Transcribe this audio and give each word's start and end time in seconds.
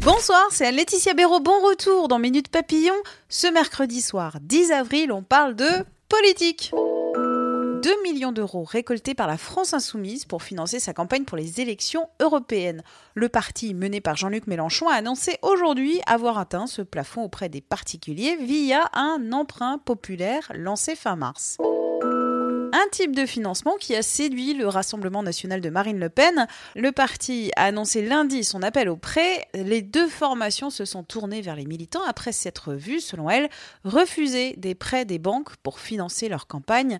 Bonsoir, 0.00 0.46
c'est 0.50 0.72
Laetitia 0.72 1.12
Béraud. 1.12 1.40
Bon 1.40 1.60
retour 1.60 2.08
dans 2.08 2.18
Minute 2.18 2.48
Papillon. 2.48 2.94
Ce 3.28 3.46
mercredi 3.46 4.00
soir 4.00 4.38
10 4.40 4.72
avril, 4.72 5.12
on 5.12 5.22
parle 5.22 5.54
de 5.54 5.68
politique. 6.08 6.72
2 6.74 8.02
millions 8.02 8.32
d'euros 8.32 8.64
récoltés 8.64 9.14
par 9.14 9.26
la 9.26 9.36
France 9.36 9.74
insoumise 9.74 10.24
pour 10.24 10.42
financer 10.42 10.80
sa 10.80 10.94
campagne 10.94 11.24
pour 11.24 11.36
les 11.36 11.60
élections 11.60 12.08
européennes. 12.20 12.82
Le 13.14 13.28
parti 13.28 13.74
mené 13.74 14.00
par 14.00 14.16
Jean-Luc 14.16 14.46
Mélenchon 14.46 14.88
a 14.88 14.94
annoncé 14.94 15.36
aujourd'hui 15.42 16.00
avoir 16.06 16.38
atteint 16.38 16.66
ce 16.66 16.80
plafond 16.80 17.22
auprès 17.22 17.50
des 17.50 17.60
particuliers 17.60 18.36
via 18.36 18.88
un 18.94 19.32
emprunt 19.32 19.76
populaire 19.76 20.50
lancé 20.54 20.96
fin 20.96 21.16
mars. 21.16 21.58
Un 22.72 22.88
type 22.92 23.16
de 23.16 23.24
financement 23.24 23.76
qui 23.80 23.94
a 23.94 24.02
séduit 24.02 24.52
le 24.52 24.68
Rassemblement 24.68 25.22
national 25.22 25.60
de 25.60 25.70
Marine 25.70 25.98
Le 25.98 26.10
Pen. 26.10 26.46
Le 26.76 26.92
parti 26.92 27.50
a 27.56 27.64
annoncé 27.64 28.02
lundi 28.02 28.44
son 28.44 28.62
appel 28.62 28.88
au 28.88 28.96
prêt. 28.96 29.46
Les 29.54 29.80
deux 29.80 30.08
formations 30.08 30.68
se 30.68 30.84
sont 30.84 31.02
tournées 31.02 31.40
vers 31.40 31.56
les 31.56 31.64
militants 31.64 32.04
après 32.06 32.32
s'être 32.32 32.74
vues, 32.74 33.00
selon 33.00 33.30
elles, 33.30 33.48
refuser 33.84 34.54
des 34.58 34.74
prêts 34.74 35.06
des 35.06 35.18
banques 35.18 35.56
pour 35.62 35.80
financer 35.80 36.28
leur 36.28 36.46
campagne. 36.46 36.98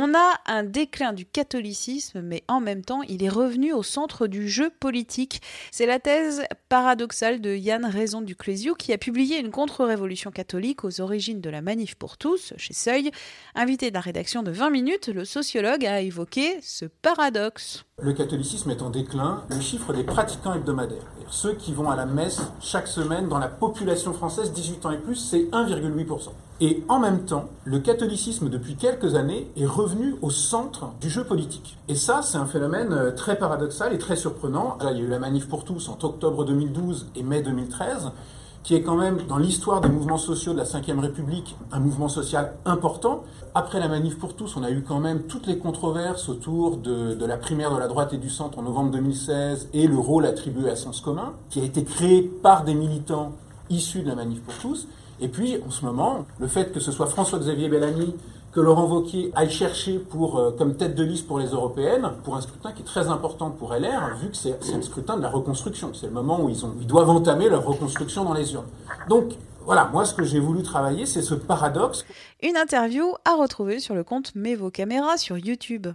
On 0.00 0.14
a 0.14 0.40
un 0.46 0.62
déclin 0.62 1.12
du 1.12 1.26
catholicisme, 1.26 2.20
mais 2.20 2.44
en 2.46 2.60
même 2.60 2.84
temps, 2.84 3.02
il 3.02 3.24
est 3.24 3.28
revenu 3.28 3.72
au 3.72 3.82
centre 3.82 4.28
du 4.28 4.48
jeu 4.48 4.70
politique. 4.70 5.42
C'est 5.72 5.86
la 5.86 5.98
thèse 5.98 6.44
paradoxale 6.68 7.40
de 7.40 7.56
Yann 7.56 7.84
Raison 7.84 8.20
du 8.20 8.36
qui 8.36 8.92
a 8.92 8.98
publié 8.98 9.40
une 9.40 9.50
contre-révolution 9.50 10.30
catholique 10.30 10.84
aux 10.84 11.00
origines 11.00 11.40
de 11.40 11.50
la 11.50 11.62
manif 11.62 11.96
pour 11.96 12.16
tous 12.16 12.52
chez 12.58 12.74
Seuil. 12.74 13.10
Invité 13.56 13.88
de 13.88 13.94
la 13.94 14.00
rédaction 14.00 14.44
de 14.44 14.52
20 14.52 14.70
minutes, 14.70 15.08
le 15.08 15.24
sociologue 15.24 15.84
a 15.84 16.00
évoqué 16.00 16.60
ce 16.62 16.84
paradoxe. 16.84 17.84
Le 18.00 18.12
catholicisme 18.12 18.70
est 18.70 18.80
en 18.80 18.90
déclin. 18.90 19.42
Le 19.50 19.60
chiffre 19.60 19.92
des 19.92 20.04
pratiquants 20.04 20.54
hebdomadaires, 20.54 21.02
ceux 21.30 21.54
qui 21.54 21.72
vont 21.72 21.90
à 21.90 21.96
la 21.96 22.06
messe 22.06 22.40
chaque 22.60 22.86
semaine 22.86 23.28
dans 23.28 23.38
la 23.38 23.48
population 23.48 24.12
française 24.12 24.52
18 24.52 24.86
ans 24.86 24.92
et 24.92 24.98
plus, 24.98 25.16
c'est 25.16 25.50
1,8%. 25.50 26.28
Et 26.60 26.84
en 26.88 27.00
même 27.00 27.24
temps, 27.24 27.48
le 27.64 27.80
catholicisme 27.80 28.50
depuis 28.50 28.76
quelques 28.76 29.16
années 29.16 29.50
est 29.56 29.66
revenu 29.66 30.14
au 30.22 30.30
centre 30.30 30.92
du 31.00 31.10
jeu 31.10 31.24
politique. 31.24 31.76
Et 31.88 31.96
ça, 31.96 32.22
c'est 32.22 32.38
un 32.38 32.46
phénomène 32.46 32.92
euh, 32.92 33.10
très 33.10 33.36
paradoxal 33.36 33.92
et 33.92 33.98
très 33.98 34.14
surprenant. 34.14 34.78
Il 34.80 34.96
y 34.96 35.00
a 35.00 35.04
eu 35.04 35.08
la 35.08 35.18
manif 35.18 35.48
pour 35.48 35.64
tous 35.64 35.88
entre 35.88 36.04
octobre 36.04 36.44
2012 36.44 37.08
et 37.16 37.24
mai 37.24 37.42
2013 37.42 38.12
qui 38.62 38.74
est 38.74 38.82
quand 38.82 38.96
même 38.96 39.18
dans 39.28 39.38
l'histoire 39.38 39.80
des 39.80 39.88
mouvements 39.88 40.18
sociaux 40.18 40.52
de 40.52 40.58
la 40.58 40.64
Ve 40.64 41.00
République 41.00 41.56
un 41.72 41.80
mouvement 41.80 42.08
social 42.08 42.54
important. 42.64 43.24
Après 43.54 43.80
la 43.80 43.88
manif 43.88 44.18
pour 44.18 44.34
tous, 44.34 44.56
on 44.56 44.62
a 44.62 44.70
eu 44.70 44.82
quand 44.82 45.00
même 45.00 45.22
toutes 45.22 45.46
les 45.46 45.58
controverses 45.58 46.28
autour 46.28 46.76
de, 46.76 47.24
la 47.24 47.36
primaire 47.36 47.72
de 47.72 47.78
la 47.78 47.88
droite 47.88 48.12
et 48.12 48.18
du 48.18 48.28
centre 48.28 48.58
en 48.58 48.62
novembre 48.62 48.90
2016 48.92 49.70
et 49.72 49.86
le 49.86 49.96
rôle 49.96 50.26
attribué 50.26 50.70
à 50.70 50.76
Sens 50.76 51.00
commun, 51.00 51.32
qui 51.50 51.60
a 51.60 51.64
été 51.64 51.84
créé 51.84 52.22
par 52.22 52.64
des 52.64 52.74
militants 52.74 53.32
issus 53.70 54.02
de 54.02 54.08
la 54.08 54.14
manif 54.14 54.40
pour 54.42 54.54
tous. 54.54 54.86
Et 55.20 55.28
puis, 55.28 55.56
en 55.66 55.70
ce 55.70 55.84
moment, 55.84 56.26
le 56.38 56.46
fait 56.46 56.72
que 56.72 56.80
ce 56.80 56.92
soit 56.92 57.06
François-Xavier 57.06 57.68
Bellamy 57.68 58.14
que 58.52 58.60
Laurent 58.60 58.86
Wauquiez 58.86 59.30
aille 59.34 59.50
chercher 59.50 59.98
pour, 59.98 60.38
euh, 60.38 60.50
comme 60.56 60.76
tête 60.76 60.94
de 60.94 61.04
liste 61.04 61.26
pour 61.26 61.38
les 61.38 61.48
européennes, 61.48 62.10
pour 62.24 62.36
un 62.36 62.40
scrutin 62.40 62.72
qui 62.72 62.82
est 62.82 62.86
très 62.86 63.08
important 63.08 63.50
pour 63.50 63.74
LR, 63.74 64.16
vu 64.20 64.30
que 64.30 64.36
c'est 64.36 64.58
un 64.74 64.82
scrutin 64.82 65.16
de 65.16 65.22
la 65.22 65.30
reconstruction. 65.30 65.92
C'est 65.94 66.06
le 66.06 66.12
moment 66.12 66.40
où 66.40 66.48
ils, 66.48 66.64
ont, 66.64 66.74
ils 66.80 66.86
doivent 66.86 67.10
entamer 67.10 67.48
leur 67.48 67.64
reconstruction 67.64 68.24
dans 68.24 68.34
les 68.34 68.54
urnes. 68.54 68.66
Donc, 69.08 69.34
voilà, 69.64 69.84
moi, 69.92 70.06
ce 70.06 70.14
que 70.14 70.24
j'ai 70.24 70.40
voulu 70.40 70.62
travailler, 70.62 71.04
c'est 71.04 71.20
ce 71.20 71.34
paradoxe. 71.34 72.06
Une 72.42 72.56
interview 72.56 73.12
à 73.26 73.34
retrouver 73.34 73.80
sur 73.80 73.94
le 73.94 74.02
compte 74.02 74.34
Mets 74.34 74.54
vos 74.54 74.70
caméras 74.70 75.18
sur 75.18 75.36
YouTube. 75.36 75.88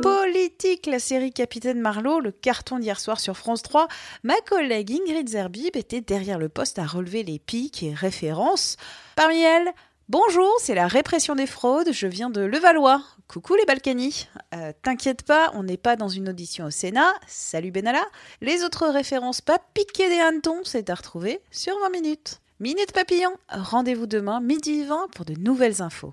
Politique, 0.00 0.86
la 0.86 0.98
série 0.98 1.32
Capitaine 1.32 1.80
Marlowe, 1.80 2.20
le 2.20 2.32
carton 2.32 2.78
d'hier 2.78 2.98
soir 2.98 3.20
sur 3.20 3.36
France 3.36 3.62
3, 3.62 3.86
ma 4.22 4.34
collègue 4.48 4.92
Ingrid 4.92 5.28
Zerbib 5.28 5.76
était 5.76 6.00
derrière 6.00 6.38
le 6.38 6.48
poste 6.48 6.78
à 6.78 6.86
relever 6.86 7.22
les 7.22 7.38
pics 7.38 7.82
et 7.82 7.92
références. 7.92 8.76
Parmi 9.16 9.40
elles, 9.40 9.72
Bonjour, 10.10 10.52
c'est 10.58 10.74
la 10.74 10.86
répression 10.86 11.34
des 11.34 11.46
fraudes, 11.46 11.90
je 11.90 12.06
viens 12.06 12.28
de 12.28 12.42
Levallois. 12.42 13.02
Coucou 13.26 13.54
les 13.54 13.64
Balkany. 13.64 14.28
Euh, 14.54 14.70
T'inquiète 14.82 15.22
pas, 15.22 15.50
on 15.54 15.62
n'est 15.62 15.78
pas 15.78 15.96
dans 15.96 16.08
une 16.10 16.28
audition 16.28 16.66
au 16.66 16.70
Sénat. 16.70 17.10
Salut 17.26 17.70
Benalla. 17.70 18.04
Les 18.42 18.64
autres 18.64 18.86
références 18.86 19.40
pas 19.40 19.58
piquées 19.72 20.10
des 20.10 20.20
hannetons, 20.20 20.60
c'est 20.64 20.90
à 20.90 20.94
retrouver 20.94 21.40
sur 21.50 21.72
20 21.80 21.88
minutes. 21.88 22.42
Minute 22.60 22.92
Papillon, 22.92 23.32
rendez-vous 23.48 24.06
demain 24.06 24.40
midi 24.40 24.84
20 24.84 25.08
pour 25.14 25.24
de 25.24 25.32
nouvelles 25.40 25.80
infos. 25.80 26.12